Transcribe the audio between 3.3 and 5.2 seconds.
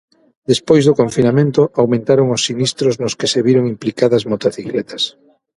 se viron implicadas motocicletas.